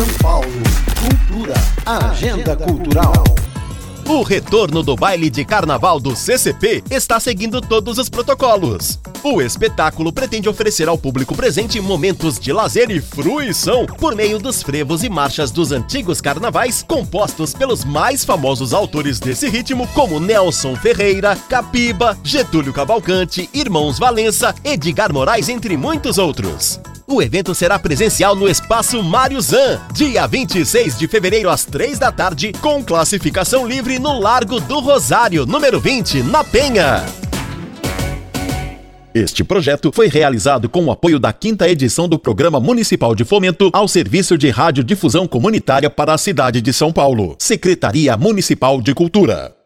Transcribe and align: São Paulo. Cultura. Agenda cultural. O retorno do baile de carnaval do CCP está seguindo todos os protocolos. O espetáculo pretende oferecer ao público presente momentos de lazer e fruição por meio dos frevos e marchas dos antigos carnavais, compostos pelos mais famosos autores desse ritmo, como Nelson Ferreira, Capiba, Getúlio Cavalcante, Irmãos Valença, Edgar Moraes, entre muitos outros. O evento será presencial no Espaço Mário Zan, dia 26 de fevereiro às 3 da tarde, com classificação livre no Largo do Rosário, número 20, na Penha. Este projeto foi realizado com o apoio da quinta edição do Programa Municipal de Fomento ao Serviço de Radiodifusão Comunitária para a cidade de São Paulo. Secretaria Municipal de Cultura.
São 0.00 0.08
Paulo. 0.22 0.46
Cultura. 0.98 1.52
Agenda 1.84 2.56
cultural. 2.56 3.12
O 4.08 4.22
retorno 4.22 4.82
do 4.82 4.96
baile 4.96 5.28
de 5.28 5.44
carnaval 5.44 6.00
do 6.00 6.16
CCP 6.16 6.82
está 6.90 7.20
seguindo 7.20 7.60
todos 7.60 7.98
os 7.98 8.08
protocolos. 8.08 8.98
O 9.22 9.42
espetáculo 9.42 10.10
pretende 10.10 10.48
oferecer 10.48 10.88
ao 10.88 10.96
público 10.96 11.36
presente 11.36 11.78
momentos 11.82 12.40
de 12.40 12.50
lazer 12.50 12.90
e 12.90 12.98
fruição 12.98 13.84
por 13.84 14.16
meio 14.16 14.38
dos 14.38 14.62
frevos 14.62 15.04
e 15.04 15.10
marchas 15.10 15.50
dos 15.50 15.70
antigos 15.70 16.18
carnavais, 16.22 16.82
compostos 16.82 17.52
pelos 17.52 17.84
mais 17.84 18.24
famosos 18.24 18.72
autores 18.72 19.20
desse 19.20 19.50
ritmo, 19.50 19.86
como 19.88 20.18
Nelson 20.18 20.76
Ferreira, 20.76 21.36
Capiba, 21.36 22.16
Getúlio 22.24 22.72
Cavalcante, 22.72 23.50
Irmãos 23.52 23.98
Valença, 23.98 24.54
Edgar 24.64 25.12
Moraes, 25.12 25.50
entre 25.50 25.76
muitos 25.76 26.16
outros. 26.16 26.80
O 27.10 27.20
evento 27.20 27.52
será 27.56 27.76
presencial 27.76 28.36
no 28.36 28.48
Espaço 28.48 29.02
Mário 29.02 29.40
Zan, 29.40 29.80
dia 29.92 30.28
26 30.28 30.96
de 30.96 31.08
fevereiro 31.08 31.50
às 31.50 31.64
3 31.64 31.98
da 31.98 32.12
tarde, 32.12 32.52
com 32.60 32.84
classificação 32.84 33.66
livre 33.66 33.98
no 33.98 34.20
Largo 34.20 34.60
do 34.60 34.78
Rosário, 34.78 35.44
número 35.44 35.80
20, 35.80 36.22
na 36.22 36.44
Penha. 36.44 37.04
Este 39.12 39.42
projeto 39.42 39.90
foi 39.92 40.06
realizado 40.06 40.68
com 40.68 40.84
o 40.84 40.92
apoio 40.92 41.18
da 41.18 41.32
quinta 41.32 41.68
edição 41.68 42.08
do 42.08 42.16
Programa 42.16 42.60
Municipal 42.60 43.12
de 43.12 43.24
Fomento 43.24 43.70
ao 43.72 43.88
Serviço 43.88 44.38
de 44.38 44.48
Radiodifusão 44.48 45.26
Comunitária 45.26 45.90
para 45.90 46.14
a 46.14 46.18
cidade 46.18 46.62
de 46.62 46.72
São 46.72 46.92
Paulo. 46.92 47.34
Secretaria 47.40 48.16
Municipal 48.16 48.80
de 48.80 48.94
Cultura. 48.94 49.59